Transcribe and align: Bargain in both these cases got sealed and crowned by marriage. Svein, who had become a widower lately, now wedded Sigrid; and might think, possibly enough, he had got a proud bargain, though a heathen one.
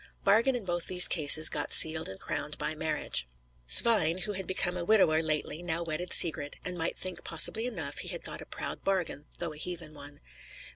Bargain 0.23 0.55
in 0.55 0.65
both 0.65 0.87
these 0.87 1.07
cases 1.07 1.47
got 1.47 1.71
sealed 1.71 2.09
and 2.09 2.19
crowned 2.19 2.57
by 2.57 2.73
marriage. 2.73 3.27
Svein, 3.67 4.17
who 4.17 4.31
had 4.31 4.47
become 4.47 4.75
a 4.75 4.83
widower 4.83 5.21
lately, 5.21 5.61
now 5.61 5.83
wedded 5.83 6.11
Sigrid; 6.11 6.57
and 6.65 6.75
might 6.75 6.97
think, 6.97 7.23
possibly 7.23 7.67
enough, 7.67 7.99
he 7.99 8.07
had 8.07 8.23
got 8.23 8.41
a 8.41 8.47
proud 8.47 8.83
bargain, 8.83 9.25
though 9.37 9.53
a 9.53 9.57
heathen 9.57 9.93
one. 9.93 10.19